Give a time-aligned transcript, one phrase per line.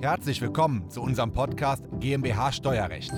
[0.00, 3.10] Herzlich willkommen zu unserem Podcast GmbH Steuerrecht.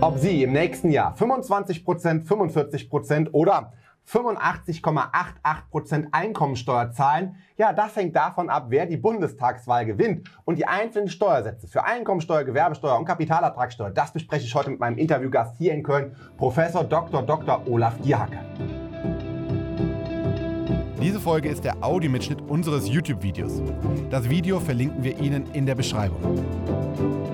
[0.00, 3.72] Ob Sie im nächsten Jahr 25%, 45% oder
[4.08, 10.28] 85,88% Einkommensteuer zahlen, ja, das hängt davon ab, wer die Bundestagswahl gewinnt.
[10.44, 14.98] Und die einzelnen Steuersätze für Einkommensteuer, Gewerbesteuer und Kapitalertragssteuer, das bespreche ich heute mit meinem
[14.98, 17.22] Interviewgast hier in Köln, Professor Dr.
[17.22, 17.66] Dr.
[17.66, 18.38] Olaf Gierhacke.
[21.00, 23.62] Diese Folge ist der Audiomitschnitt unseres YouTube-Videos.
[24.10, 27.33] Das Video verlinken wir Ihnen in der Beschreibung.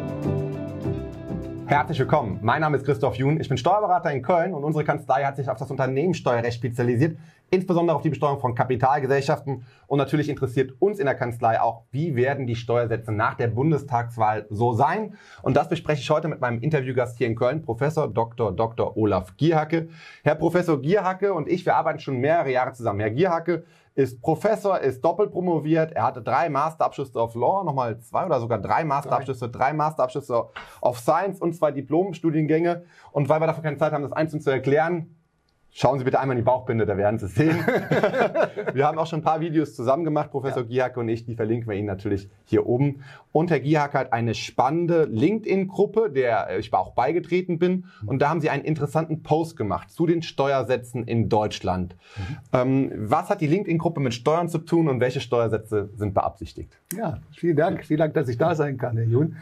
[1.71, 2.41] Herzlich willkommen.
[2.43, 3.39] Mein Name ist Christoph Jun.
[3.41, 7.17] Ich bin Steuerberater in Köln und unsere Kanzlei hat sich auf das Unternehmenssteuerrecht spezialisiert,
[7.49, 9.65] insbesondere auf die Besteuerung von Kapitalgesellschaften.
[9.87, 14.47] Und natürlich interessiert uns in der Kanzlei auch, wie werden die Steuersätze nach der Bundestagswahl
[14.51, 15.15] so sein.
[15.43, 18.51] Und das bespreche ich heute mit meinem Interviewgast hier in Köln, Professor Dr.
[18.51, 18.97] Dr.
[18.97, 19.91] Olaf Gierhacke.
[20.25, 22.99] Herr Professor Gierhacke und ich, wir arbeiten schon mehrere Jahre zusammen.
[22.99, 23.63] Herr Gierhacke
[24.01, 25.93] ist Professor, ist doppelt promoviert.
[25.93, 30.47] Er hatte drei Masterabschlüsse auf Law, nochmal zwei oder sogar drei Masterabschlüsse, drei Masterabschlüsse
[30.81, 32.85] auf Science und zwei Diplomstudiengänge.
[33.13, 35.20] Und weil wir dafür keine Zeit haben, das einzeln zu erklären,
[35.73, 37.57] Schauen Sie bitte einmal in die Bauchbinde, da werden Sie es sehen.
[38.75, 40.69] wir haben auch schon ein paar Videos zusammen gemacht, Professor ja.
[40.69, 43.05] Giehacke und ich, die verlinken wir Ihnen natürlich hier oben.
[43.31, 47.85] Und Herr Giehacke hat eine spannende LinkedIn-Gruppe, der ich auch beigetreten bin.
[48.05, 51.95] Und da haben Sie einen interessanten Post gemacht zu den Steuersätzen in Deutschland.
[52.17, 52.37] Mhm.
[52.53, 56.77] Ähm, was hat die LinkedIn-Gruppe mit Steuern zu tun und welche Steuersätze sind beabsichtigt?
[56.97, 59.37] Ja, vielen Dank, vielen Dank, dass ich da sein kann, Herr Jun.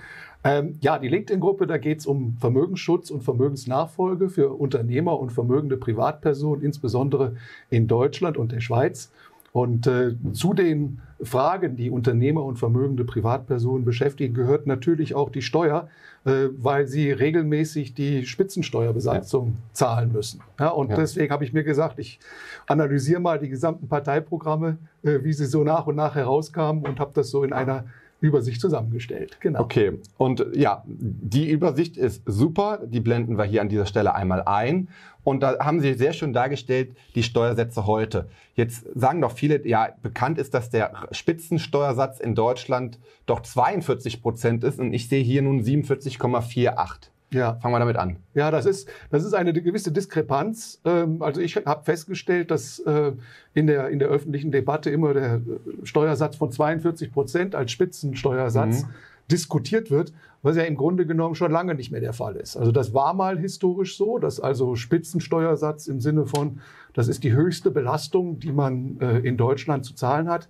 [0.44, 5.76] Ähm, ja, die LinkedIn-Gruppe, da geht es um Vermögensschutz und Vermögensnachfolge für Unternehmer und vermögende
[5.76, 7.34] Privatpersonen, insbesondere
[7.70, 9.10] in Deutschland und der Schweiz.
[9.52, 15.42] Und äh, zu den Fragen, die Unternehmer und vermögende Privatpersonen beschäftigen, gehört natürlich auch die
[15.42, 15.88] Steuer,
[16.24, 19.54] äh, weil sie regelmäßig die Spitzensteuerbesatzung ja.
[19.72, 20.40] zahlen müssen.
[20.60, 20.96] Ja, und ja.
[20.96, 22.20] deswegen habe ich mir gesagt, ich
[22.66, 27.10] analysiere mal die gesamten Parteiprogramme, äh, wie sie so nach und nach herauskamen und habe
[27.14, 27.84] das so in einer
[28.20, 29.38] Übersicht zusammengestellt.
[29.40, 29.60] Genau.
[29.60, 32.80] Okay, und ja, die Übersicht ist super.
[32.84, 34.88] Die blenden wir hier an dieser Stelle einmal ein.
[35.22, 38.28] Und da haben Sie sehr schön dargestellt, die Steuersätze heute.
[38.54, 44.64] Jetzt sagen doch viele, ja, bekannt ist, dass der Spitzensteuersatz in Deutschland doch 42 Prozent
[44.64, 47.10] ist und ich sehe hier nun 47,48.
[47.32, 47.58] Ja.
[47.60, 48.16] Fangen wir damit an.
[48.34, 50.80] Ja, das ist, das ist eine gewisse Diskrepanz.
[50.84, 53.12] Ähm, also ich habe festgestellt, dass äh,
[53.54, 55.40] in der, in der öffentlichen Debatte immer der äh,
[55.84, 58.88] Steuersatz von 42 Prozent als Spitzensteuersatz mhm.
[59.30, 62.56] diskutiert wird, was ja im Grunde genommen schon lange nicht mehr der Fall ist.
[62.56, 66.60] Also das war mal historisch so, dass also Spitzensteuersatz im Sinne von,
[66.94, 70.48] das ist die höchste Belastung, die man äh, in Deutschland zu zahlen hat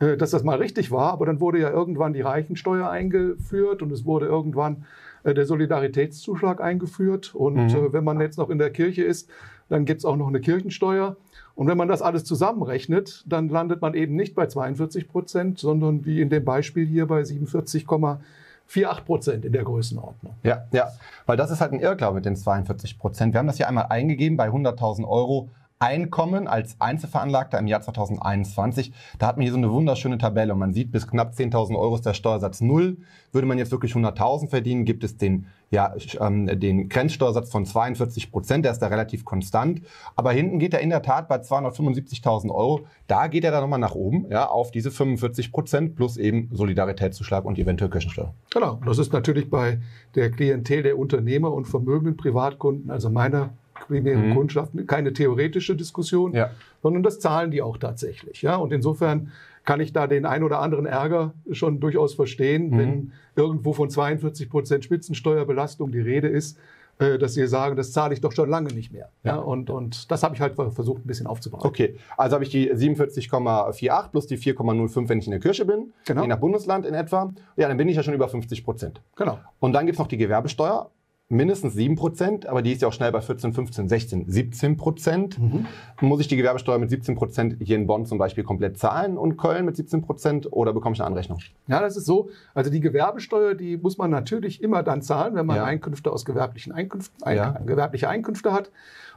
[0.00, 4.04] dass das mal richtig war, aber dann wurde ja irgendwann die Reichensteuer eingeführt und es
[4.04, 4.84] wurde irgendwann
[5.32, 7.34] der Solidaritätszuschlag eingeführt.
[7.34, 7.68] Und mhm.
[7.68, 9.30] Äh, wenn man jetzt noch in der Kirche ist,
[9.68, 11.16] dann gibt es auch noch eine Kirchensteuer.
[11.54, 16.04] Und wenn man das alles zusammenrechnet, dann landet man eben nicht bei 42 Prozent, sondern
[16.04, 20.34] wie in dem Beispiel hier bei 47,48 Prozent in der Größenordnung.
[20.42, 20.88] Ja, ja,
[21.26, 23.32] weil das ist halt ein Irrglaube mit den 42 Prozent.
[23.32, 25.48] Wir haben das hier einmal eingegeben bei 100.000 Euro
[25.80, 28.92] Einkommen als Einzelveranlagter im Jahr 2021.
[29.18, 31.96] Da hat man hier so eine wunderschöne Tabelle und man sieht, bis knapp 10.000 Euro
[31.96, 32.96] ist der Steuersatz null.
[33.32, 38.30] Würde man jetzt wirklich 100.000 verdienen, gibt es den, ja, ähm, den Grenzsteuersatz von 42
[38.30, 38.64] Prozent.
[38.64, 39.82] Der ist da relativ konstant.
[40.14, 42.86] Aber hinten geht er in der Tat bei 275.000 Euro.
[43.08, 47.44] Da geht er dann nochmal nach oben, ja, auf diese 45 Prozent plus eben Solidaritätszuschlag
[47.44, 48.32] und eventuell Kirchensteuer.
[48.50, 48.80] Genau.
[48.86, 49.80] Das ist natürlich bei
[50.14, 54.34] der Klientel der Unternehmer und vermögenden Privatkunden, also meiner primären mhm.
[54.34, 56.50] Kundschaft, keine theoretische Diskussion, ja.
[56.82, 58.42] sondern das zahlen die auch tatsächlich.
[58.42, 58.56] Ja?
[58.56, 59.32] Und insofern
[59.64, 62.78] kann ich da den ein oder anderen Ärger schon durchaus verstehen, mhm.
[62.78, 66.58] wenn irgendwo von 42 Prozent Spitzensteuerbelastung die Rede ist,
[66.98, 69.08] äh, dass sie sagen, das zahle ich doch schon lange nicht mehr.
[69.24, 69.36] Ja.
[69.36, 71.62] ja und, und das habe ich halt versucht, ein bisschen aufzubauen.
[71.64, 75.92] Okay, also habe ich die 47,48 plus die 4,05, wenn ich in der Kirche bin,
[76.04, 76.22] genau.
[76.22, 77.32] je nach Bundesland in etwa.
[77.56, 79.00] Ja, dann bin ich ja schon über 50 Prozent.
[79.16, 79.38] Genau.
[79.58, 80.90] Und dann gibt es noch die Gewerbesteuer
[81.28, 85.38] mindestens 7 Prozent, aber die ist ja auch schnell bei 14, 15, 16, 17 Prozent.
[85.38, 85.66] Mhm.
[86.00, 89.38] Muss ich die Gewerbesteuer mit 17 Prozent hier in Bonn zum Beispiel komplett zahlen und
[89.38, 91.38] Köln mit 17 Prozent oder bekomme ich eine Anrechnung?
[91.66, 92.28] Ja, das ist so.
[92.52, 95.64] Also die Gewerbesteuer, die muss man natürlich immer dann zahlen, wenn man ja.
[95.64, 97.50] Einkünfte aus gewerblichen Einkünften, ein, ja.
[97.64, 98.70] gewerbliche Einkünfte hat.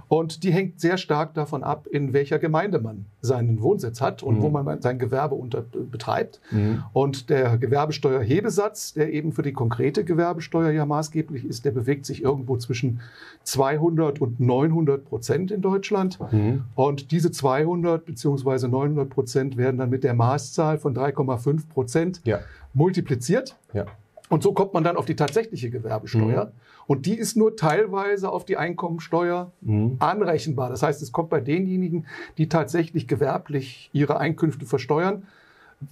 [0.08, 4.38] Und die hängt sehr stark davon ab, in welcher Gemeinde man seinen Wohnsitz hat und
[4.38, 4.42] mhm.
[4.42, 6.40] wo man sein Gewerbe unter, betreibt.
[6.52, 6.84] Mhm.
[6.94, 12.24] Und der Gewerbesteuerhebesatz, der eben für die konkrete Gewerbesteuer ja maßgeblich ist, der bewegt sich
[12.24, 13.02] irgendwo zwischen
[13.44, 16.20] 200 und 900 Prozent in Deutschland.
[16.32, 16.64] Mhm.
[16.76, 18.68] Und diese 200 bzw.
[18.68, 22.40] 900 Prozent werden dann mit der Maßzahl von 3,5 Prozent ja.
[22.74, 23.58] multipliziert.
[23.74, 23.86] Ja.
[24.30, 26.46] Und so kommt man dann auf die tatsächliche Gewerbesteuer.
[26.46, 26.52] Mhm.
[26.88, 29.98] Und die ist nur teilweise auf die Einkommensteuer Mhm.
[30.00, 30.70] anrechenbar.
[30.70, 32.06] Das heißt, es kommt bei denjenigen,
[32.38, 35.24] die tatsächlich gewerblich ihre Einkünfte versteuern,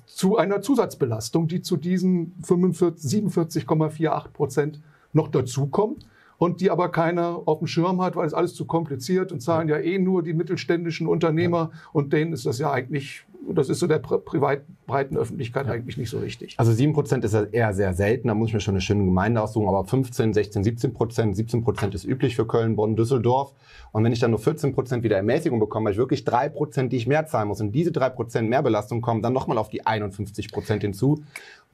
[0.06, 4.82] zu einer Zusatzbelastung, die zu diesen 45, 47,48 Prozent
[5.16, 6.06] noch dazukommt
[6.38, 9.70] und die aber keiner auf dem Schirm hat, weil es alles zu kompliziert und zahlen
[9.70, 13.88] ja eh nur die mittelständischen Unternehmer und denen ist das ja eigentlich, das ist so
[13.88, 16.56] der pri- privat, breiten Öffentlichkeit eigentlich nicht so wichtig.
[16.58, 19.42] Also 7% ist ja eher sehr selten, da muss ich mir schon eine schöne Gemeinde
[19.42, 23.54] aussuchen, aber 15, 16, 17 Prozent, 17 Prozent ist üblich für Köln, Bonn, Düsseldorf.
[23.94, 26.92] Und wenn ich dann nur 14 Prozent wieder Ermäßigung bekomme, weil ich wirklich 3 Prozent,
[26.92, 29.86] die ich mehr zahlen muss, und diese 3 Prozent Mehrbelastung kommen dann nochmal auf die
[29.86, 31.24] 51 Prozent hinzu,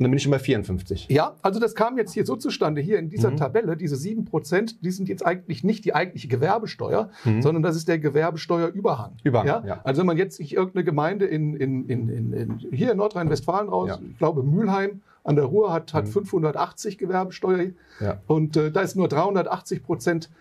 [0.02, 1.10] und dann bin ich schon bei 54.
[1.12, 3.10] Ja, also das kam jetzt hier so zustande, hier in Mhm.
[3.10, 7.76] dieser Tabelle, diese 7 Prozent, die sind jetzt eigentlich nicht die eigentliche Gewerbesteuer, sondern das
[7.76, 9.12] ist der Gewerbesteuerüberhang.
[9.12, 9.18] Mhm.
[9.24, 9.64] Überhang, ja?
[9.66, 9.82] ja.
[9.84, 13.90] Also wenn man jetzt sich irgendeine Gemeinde in, in, in, in, hier in Nordrhein-Westfalen raus,
[13.90, 13.98] Ja.
[13.98, 14.10] Mhm.
[14.14, 17.68] ich glaube Mülheim an der Ruhr hat, hat 580 Gewerbesteuer
[18.00, 18.18] Ja.
[18.26, 20.32] und äh, da ist nur 380 Prozent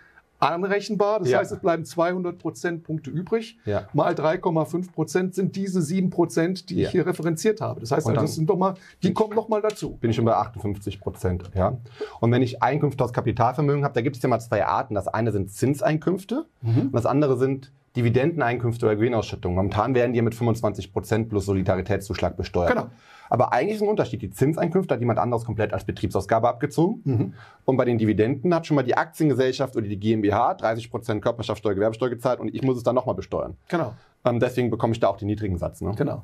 [0.41, 1.21] anrechenbar.
[1.21, 1.39] Das Ja.
[1.39, 3.59] heißt, es bleiben 200 Prozentpunkte übrig.
[3.65, 3.87] Ja.
[3.93, 6.87] Mal 3,5 Prozent sind diese 7 Prozent, die Ja.
[6.87, 7.81] ich hier referenziert habe.
[7.81, 9.97] Das heißt, also, das sind doch mal, die kommen noch mal dazu.
[10.01, 11.51] bin ich schon bei 58 Prozent.
[11.55, 11.77] Ja.
[12.21, 14.95] Und wenn ich Einkünfte aus Kapitalvermögen habe, da gibt es ja mal zwei Arten.
[14.95, 19.57] Das eine sind Zinseinkünfte und das andere sind Dividendeneinkünfte oder Gewinnausschüttungen.
[19.57, 22.71] Momentan werden die ja mit 25 Prozent plus Solidaritätszuschlag besteuert.
[22.71, 22.87] Genau.
[23.29, 24.23] Aber eigentlich ist ein Unterschied.
[24.23, 27.35] Die Zinseinkünfte hat jemand anderes komplett als Betriebsausgabe abgezogen.
[27.65, 31.75] Und bei den Dividenden hat schon mal die Aktiengesellschaft oder die GmbH 30 Prozent Körperschaftsteuer,
[31.75, 33.57] Gewerbesteuer gezahlt und ich muss es dann nochmal besteuern.
[33.69, 33.95] Genau.
[34.25, 35.81] Ähm, deswegen bekomme ich da auch den niedrigen Satz.
[35.81, 35.95] Ne?
[35.97, 36.23] Genau.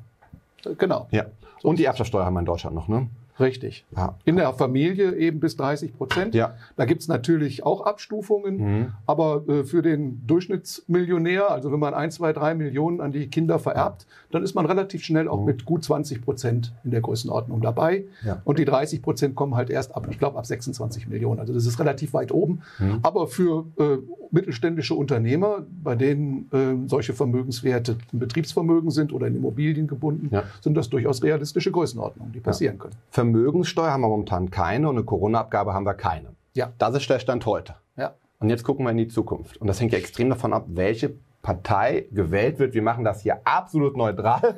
[0.77, 1.07] Genau.
[1.11, 1.25] Ja.
[1.63, 2.87] Und die Erbschaftssteuer haben wir in Deutschland noch.
[2.87, 3.07] Ne?
[3.39, 3.85] Richtig.
[3.95, 4.15] Ja.
[4.25, 6.33] In der Familie eben bis 30 Prozent.
[6.35, 6.55] Ja.
[6.75, 8.87] Da gibt es natürlich auch Abstufungen, Mhm.
[9.05, 10.25] aber äh, für den
[10.71, 14.65] Durchschnittsmillionär, also wenn man 1, 2, 3 Millionen an die Kinder vererbt, dann ist man
[14.65, 18.05] relativ schnell auch mit gut 20 Prozent in der Größenordnung dabei.
[18.21, 18.27] Mhm.
[18.27, 18.41] Ja.
[18.43, 21.39] Und die 30 Prozent kommen halt erst ab, ich glaube, ab 26 Millionen.
[21.39, 22.61] Also das ist relativ weit oben.
[22.79, 22.99] Mhm.
[23.03, 23.97] Aber für äh,
[24.31, 30.43] mittelständische Unternehmer, bei denen äh, solche Vermögenswerte im Betriebsvermögen sind oder in Immobilien gebunden, Ja.
[30.61, 32.95] sind das durchaus realistische Größenordnungen, die passieren können.
[33.27, 36.29] Vermögenssteuer haben wir momentan keine und eine Corona-Abgabe haben wir keine.
[36.53, 36.71] Ja.
[36.77, 37.75] Das ist der Stand heute.
[37.97, 38.13] Ja.
[38.39, 39.57] Und jetzt gucken wir in die Zukunft.
[39.57, 42.73] Und das hängt ja extrem davon ab, welche Partei gewählt wird.
[42.73, 44.55] Wir machen das hier absolut neutral.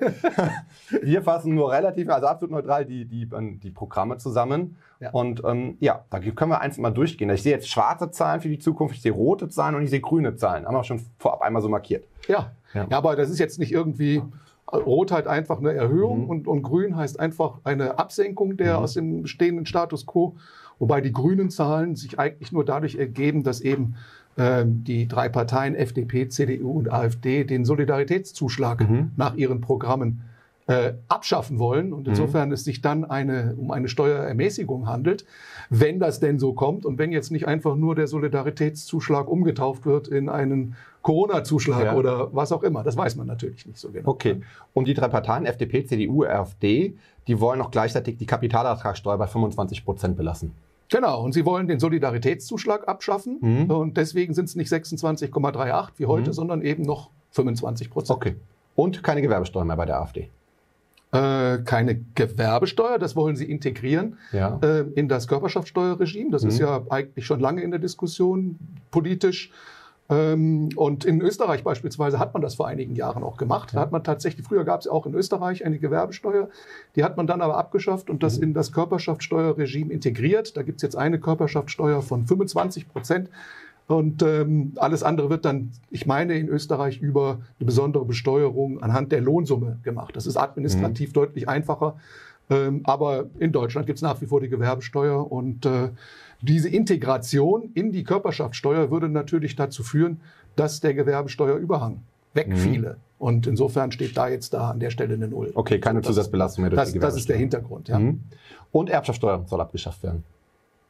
[1.01, 4.77] wir fassen nur relativ, also absolut neutral die, die, die Programme zusammen.
[4.99, 5.09] Ja.
[5.11, 7.31] Und ähm, ja, da können wir eins mal durchgehen.
[7.31, 10.01] Ich sehe jetzt schwarze Zahlen für die Zukunft, ich sehe rote Zahlen und ich sehe
[10.01, 10.67] grüne Zahlen.
[10.67, 12.05] Haben wir schon vorab einmal so markiert.
[12.27, 12.51] Ja.
[12.75, 12.85] Ja.
[12.87, 14.21] ja, aber das ist jetzt nicht irgendwie
[14.73, 16.29] Rot halt einfach eine Erhöhung Mhm.
[16.29, 20.35] und, und Grün heißt einfach eine Absenkung der aus dem bestehenden Status quo.
[20.77, 23.95] Wobei die grünen Zahlen sich eigentlich nur dadurch ergeben, dass eben
[24.37, 29.11] ähm, die drei Parteien FDP, CDU und AfD den Solidaritätszuschlag Mhm.
[29.17, 30.21] nach ihren Programmen
[30.69, 35.25] äh, abschaffen wollen und insofern es sich dann eine, um eine Steuerermäßigung handelt,
[35.71, 40.07] wenn das denn so kommt und wenn jetzt nicht einfach nur der Solidaritätszuschlag umgetauft wird
[40.07, 41.95] in einen Corona-Zuschlag Ja.
[41.95, 42.83] oder was auch immer.
[42.83, 44.09] Das weiß man natürlich nicht so genau.
[44.09, 44.41] Okay.
[44.73, 46.93] Und die drei Parteien, FDP, CDU, AfD,
[47.27, 50.51] die wollen auch gleichzeitig die Kapitalertragssteuer bei 25 Prozent belassen.
[50.91, 53.71] Genau, und sie wollen den Solidaritätszuschlag abschaffen Mhm.
[53.71, 56.33] und deswegen sind es nicht 26,38 wie heute, Mhm.
[56.33, 58.15] sondern eben noch 25 Prozent.
[58.17, 58.35] Okay.
[58.75, 60.29] Und keine Gewerbesteuer mehr bei der AfD.
[61.11, 64.59] Äh, keine Gewerbesteuer, das wollen sie integrieren Ja.
[64.61, 66.29] äh, in das Körperschaftsteuerregime.
[66.29, 66.65] Das ist Mhm.
[66.65, 68.59] ja eigentlich schon lange in der Diskussion,
[68.91, 69.51] politisch.
[70.11, 73.71] Ähm, und in Österreich beispielsweise hat man das vor einigen Jahren auch gemacht.
[73.73, 76.49] Da hat man tatsächlich, früher gab es auch in Österreich eine Gewerbesteuer,
[76.95, 78.43] die hat man dann aber abgeschafft und das Mhm.
[78.43, 80.57] in das Körperschaftsteuerregime integriert.
[80.57, 83.29] Da gibt es jetzt eine Körperschaftsteuer von 25 Prozent.
[83.89, 89.11] Und ähm, alles andere wird dann, ich meine, in Österreich über eine besondere Besteuerung anhand
[89.11, 90.15] der Lohnsumme gemacht.
[90.15, 91.97] Das ist administrativ deutlich einfacher.
[92.51, 95.31] Ähm, aber in Deutschland gibt es nach wie vor die Gewerbesteuer.
[95.31, 95.89] Und äh,
[96.43, 100.21] diese Integration in die Körperschaftsteuer würde natürlich dazu führen,
[100.55, 102.03] dass der Gewerbesteuerüberhang
[102.35, 102.97] wegfiele.
[103.17, 105.51] Und insofern steht da jetzt da an der Stelle eine Null.
[105.55, 107.59] Okay, keine Zusatzbelastung mehr durch Das, die das ist der Gewerbesteuer.
[107.63, 107.97] Hintergrund, ja.
[107.97, 108.19] Mhm.
[108.71, 110.23] Und Erbschaftssteuer soll abgeschafft werden.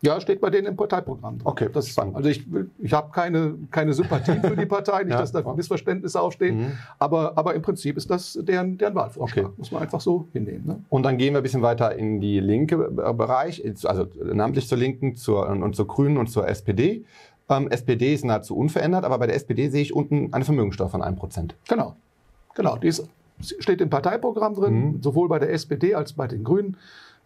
[0.02, 1.48] Ja, steht bei denen im Parteiprogramm drin.
[1.48, 2.16] Okay, das, spannend.
[2.16, 2.46] Also ich,
[2.80, 5.20] ich habe keine, keine Sympathien für die Partei, nicht, Ja.
[5.20, 6.72] dass da Missverständnisse aufstehen, Mhm.
[7.00, 9.46] aber, aber im Prinzip ist das deren, deren Wahlvorschlag.
[9.48, 9.54] Okay.
[9.58, 10.66] Muss man einfach so hinnehmen.
[10.66, 10.84] Ne?
[10.88, 14.78] Und dann gehen wir ein bisschen weiter in die linke äh, Bereich, also namentlich zur
[14.78, 17.04] Linken zur, und zur Grünen und zur SPD.
[17.50, 21.02] Ähm, SPD ist nahezu unverändert, aber bei der SPD sehe ich unten eine Vermögensteuer von
[21.02, 21.52] 1%.
[21.68, 21.96] Genau.
[22.56, 22.78] Genau.
[22.78, 23.06] Die ist,
[23.42, 25.02] steht im Parteiprogramm drin, Mhm.
[25.04, 26.78] sowohl bei der SPD als bei den Grünen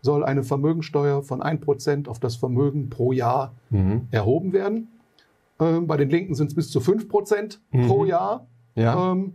[0.03, 4.07] soll eine Vermögensteuer von 1% auf das Vermögen pro Jahr Mhm.
[4.11, 4.89] erhoben werden.
[5.59, 8.07] Ähm, bei den Linken sind es bis zu 5% pro Mhm.
[8.09, 8.45] Jahr.
[8.75, 9.11] Ja.
[9.11, 9.33] Ähm,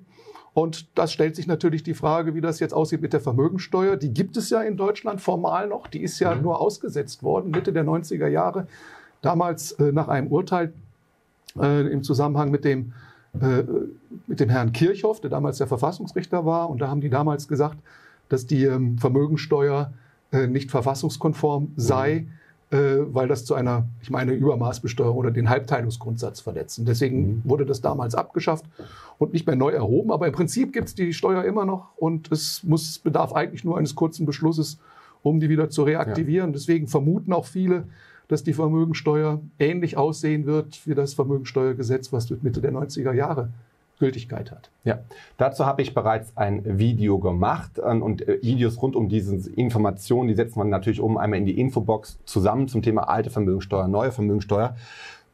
[0.54, 3.96] Und das stellt sich natürlich die Frage, wie das jetzt aussieht mit der Vermögensteuer.
[3.96, 5.86] Die gibt es ja in Deutschland formal noch.
[5.86, 6.42] Die ist ja mhm.
[6.42, 8.66] nur ausgesetzt worden Mitte der 90er Jahre.
[9.22, 10.72] Damals äh, nach einem Urteil
[11.60, 12.92] äh, im Zusammenhang mit dem,
[13.40, 13.62] äh,
[14.26, 16.68] mit dem Herrn Kirchhoff, der damals der Verfassungsrichter war.
[16.70, 17.78] Und da haben die damals gesagt,
[18.28, 19.92] dass die ähm, Vermögensteuer
[20.32, 22.20] äh, nicht verfassungskonform sei.
[22.20, 22.38] Mhm
[22.70, 26.78] äh, weil das zu einer, ich meine, Übermaßbesteuerung oder den Halbteilungsgrundsatz verletzt.
[26.78, 27.42] Und deswegen mhm.
[27.44, 28.66] wurde das damals abgeschafft
[29.16, 30.12] und nicht mehr neu erhoben.
[30.12, 33.78] Aber im Prinzip gibt es die Steuer immer noch und es muss, bedarf eigentlich nur
[33.78, 34.78] eines kurzen Beschlusses,
[35.22, 36.50] um die wieder zu reaktivieren.
[36.50, 36.52] Ja.
[36.52, 37.84] Deswegen vermuten auch viele,
[38.28, 43.48] dass die Vermögensteuer ähnlich aussehen wird wie das Vermögensteuergesetz, was Mitte der 90er Jahre
[43.98, 44.70] Gültigkeit hat.
[44.84, 45.00] Ja,
[45.36, 50.28] dazu habe ich bereits ein Video gemacht ähm, und äh, Videos rund um diese Informationen,
[50.28, 54.12] die setzen wir natürlich um einmal in die Infobox zusammen zum Thema alte Vermögensteuer, neue
[54.12, 54.76] Vermögensteuer.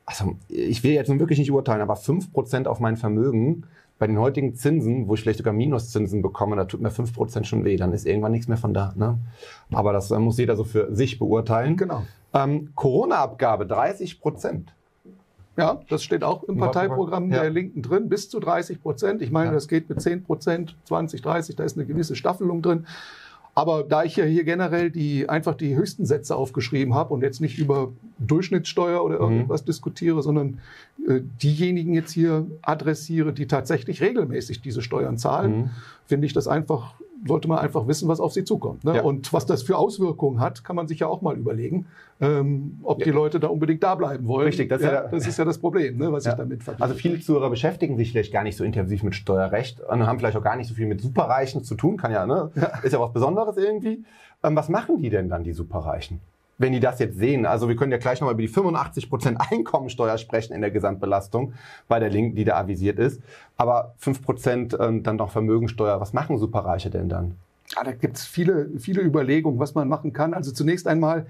[0.06, 3.64] Also ich will jetzt nun wirklich nicht urteilen, aber 5% auf mein Vermögen
[3.98, 7.64] bei den heutigen Zinsen, wo ich vielleicht sogar Minuszinsen bekomme, da tut mir 5% schon
[7.64, 8.92] weh, dann ist irgendwann nichts mehr von da.
[8.96, 9.18] Ne?
[9.72, 11.76] Aber das äh, muss jeder so für sich beurteilen.
[11.76, 12.02] Genau.
[12.32, 14.20] Ähm, Corona-Abgabe 30
[15.56, 17.42] ja, das steht auch im Parteiprogramm ja.
[17.42, 19.22] der Linken drin, bis zu 30 Prozent.
[19.22, 19.52] Ich meine, ja.
[19.52, 22.86] das geht mit 10 Prozent, 20, 30, da ist eine gewisse Staffelung drin.
[23.56, 27.40] Aber da ich ja hier generell die, einfach die höchsten Sätze aufgeschrieben habe und jetzt
[27.40, 29.32] nicht über Durchschnittssteuer oder mhm.
[29.32, 29.66] irgendwas mhm.
[29.66, 30.58] diskutiere, sondern
[31.06, 35.70] äh, diejenigen jetzt hier adressiere, die tatsächlich regelmäßig diese Steuern zahlen, mhm.
[36.06, 36.94] finde ich das einfach
[37.26, 38.84] sollte man einfach wissen, was auf sie zukommt.
[38.84, 38.96] Ne?
[38.96, 39.02] Ja.
[39.02, 41.86] Und was das für Auswirkungen hat, kann man sich ja auch mal überlegen,
[42.20, 43.04] ähm, ob ja.
[43.04, 44.46] die Leute da unbedingt da bleiben wollen.
[44.46, 46.82] Richtig, das, ja, das ist ja das Problem, ne, was ich damit verbinde.
[46.82, 50.36] Also viele Zuhörer beschäftigen sich vielleicht gar nicht so intensiv mit Steuerrecht und haben vielleicht
[50.36, 52.50] auch gar nicht so viel mit Superreichen zu tun, kann ja, ne?
[52.82, 54.04] Ist ja was Besonderes irgendwie.
[54.42, 56.20] Ähm, was machen die denn dann, die Superreichen?
[56.58, 59.38] Wenn die das jetzt sehen, also wir können ja gleich nochmal über die 85 Prozent
[59.50, 61.54] Einkommensteuer sprechen in der Gesamtbelastung
[61.88, 63.22] bei der Linken, die da avisiert ist.
[63.56, 67.36] Aber 5 Prozent ähm, dann noch Vermögensteuer, was machen Superreiche denn dann?
[67.74, 70.34] Ja, da gibt es viele, viele Überlegungen, was man machen kann.
[70.34, 71.26] Also zunächst einmal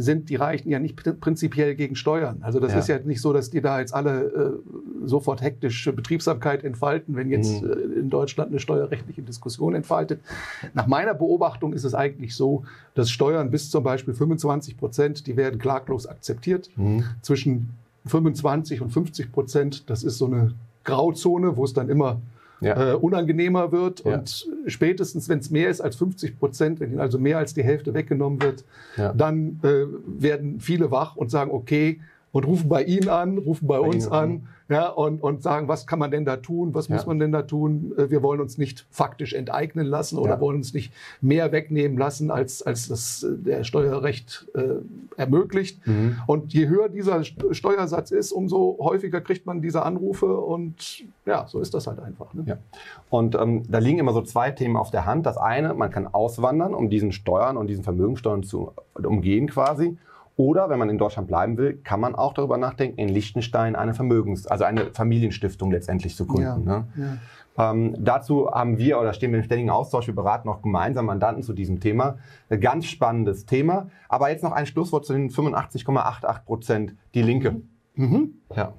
[0.00, 2.38] sind die Reichen ja nicht prinzipiell gegen Steuern.
[2.42, 2.78] Also das ja.
[2.78, 7.30] ist ja nicht so, dass die da jetzt alle äh, sofort hektisch Betriebsamkeit entfalten, wenn
[7.30, 7.70] jetzt mhm.
[7.70, 10.20] äh, in Deutschland eine steuerrechtliche Diskussion entfaltet.
[10.72, 12.62] Nach meiner Beobachtung ist es eigentlich so,
[12.94, 16.70] dass Steuern bis zum Beispiel 25 Prozent, die werden klaglos akzeptiert.
[16.76, 17.02] Mhm.
[17.20, 17.70] Zwischen
[18.06, 22.20] 25 und 50 Prozent, das ist so eine Grauzone, wo es dann immer
[22.60, 22.92] ja.
[22.92, 24.04] äh, unangenehmer wird.
[24.04, 24.14] Ja.
[24.14, 27.62] Und spätestens, wenn es mehr ist als 50 Prozent, wenn ihnen also mehr als die
[27.62, 28.64] Hälfte weggenommen wird,
[29.14, 32.00] dann äh, werden viele wach und sagen, okay,
[32.32, 35.66] und rufen bei Ihnen an, rufen bei, bei uns Ihnen an ja, und, und sagen,
[35.66, 36.94] was kann man denn da tun, was ja.
[36.94, 37.92] muss man denn da tun?
[37.96, 40.40] Äh, wir wollen uns nicht faktisch enteignen lassen oder ja.
[40.40, 40.92] wollen uns nicht
[41.22, 44.74] mehr wegnehmen lassen, als, als das äh, der Steuerrecht äh,
[45.16, 45.86] ermöglicht.
[45.86, 46.18] Mhm.
[46.26, 51.60] Und je höher dieser Steuersatz ist, umso häufiger kriegt man diese Anrufe und ja, so
[51.60, 52.34] ist das halt einfach.
[52.34, 52.44] Ne?
[52.46, 52.58] Ja.
[53.08, 55.24] Und ähm, da liegen immer so zwei Themen auf der Hand.
[55.24, 59.96] Das eine, man kann auswandern, um diesen Steuern und diesen Vermögensteuern zu umgehen quasi.
[60.38, 63.92] Oder wenn man in Deutschland bleiben will, kann man auch darüber nachdenken, in Liechtenstein eine
[63.92, 66.64] Vermögens-, also eine Familienstiftung letztendlich zu gründen.
[66.64, 67.18] Ja, ne?
[67.56, 67.72] ja.
[67.72, 71.42] Ähm, dazu haben wir oder stehen wir im ständigen Austausch, wir beraten auch gemeinsam Mandanten
[71.42, 72.18] zu diesem Thema.
[72.50, 73.88] Ein ganz spannendes Thema.
[74.08, 77.60] Aber jetzt noch ein Schlusswort zu den 85,88 Prozent, die Linke.
[77.96, 78.34] Mhm.
[78.54, 78.74] Ja.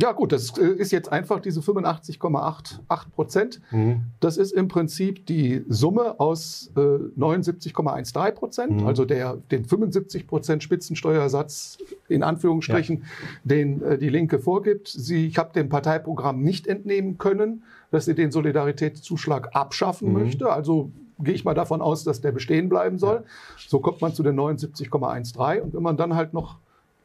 [0.00, 3.60] Ja gut, das äh, ist jetzt einfach diese 85,88 Prozent.
[3.72, 4.02] Mhm.
[4.20, 8.86] Das ist im Prinzip die Summe aus äh, 79,13 Prozent, mhm.
[8.86, 11.78] also der, den 75 Prozent Spitzensteuersatz
[12.08, 13.02] in Anführungsstrichen, ja.
[13.42, 14.86] den äh, die Linke vorgibt.
[14.86, 20.14] Sie, ich habe dem Parteiprogramm nicht entnehmen können, dass sie den Solidaritätszuschlag abschaffen mhm.
[20.20, 20.52] möchte.
[20.52, 23.16] Also gehe ich mal davon aus, dass der bestehen bleiben soll.
[23.16, 23.22] Ja.
[23.66, 26.58] So kommt man zu den 79,13 und wenn man dann halt noch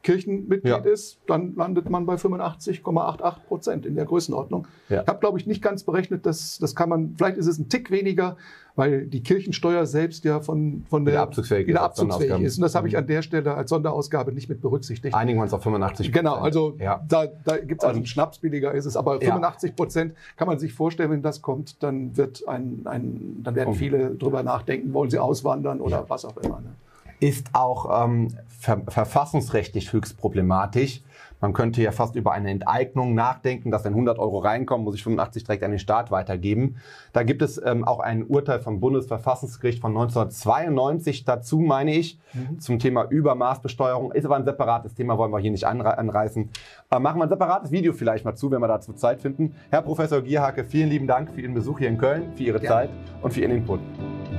[0.04, 0.76] Kirchenmitglied ja.
[0.76, 4.68] ist, dann landet man bei 85,88 Prozent in der Größenordnung.
[4.90, 5.00] Ja.
[5.00, 7.70] Ich habe, glaube ich, nicht ganz berechnet, dass das kann man, vielleicht ist es ein
[7.70, 8.36] Tick weniger,
[8.76, 12.58] weil die Kirchensteuer selbst ja von, von der wieder abzugsfähig, wieder abzugsfähig ist.
[12.58, 15.14] Und das habe ich an der Stelle als Sonderausgabe nicht mit berücksichtigt.
[15.14, 17.02] Einigen wir uns auf 85 Genau, also ja.
[17.08, 20.58] da, da gibt es also einen Schnaps, billiger ist es, aber 85 Prozent kann man
[20.58, 25.08] sich vorstellen, wenn das kommt, dann wird ein, ein dann werden viele drüber nachdenken, wollen
[25.08, 26.60] sie auswandern oder was auch immer.
[26.60, 26.74] Ne?
[27.20, 31.02] Ist auch ähm, ver verfassungsrechtlich höchst problematisch.
[31.44, 35.04] Man könnte ja fast über eine Enteignung nachdenken, dass wenn 100 Euro reinkommen, muss ich
[35.04, 36.76] 85 direkt an den Staat weitergeben.
[37.12, 42.60] Da gibt es ähm, auch ein Urteil vom Bundesverfassungsgericht von 1992 dazu, meine ich, mhm.
[42.60, 44.12] zum Thema Übermaßbesteuerung.
[44.12, 46.48] Ist aber ein separates Thema, wollen wir hier nicht anre anreißen.
[46.90, 49.54] Äh, machen wir ein separates Video vielleicht mal zu, wenn wir dazu Zeit finden.
[49.68, 52.70] Herr Professor Gierhake, vielen lieben Dank für Ihren Besuch hier in Köln, für Ihre ja.
[52.70, 52.90] Zeit
[53.20, 53.80] und für Ihren Input.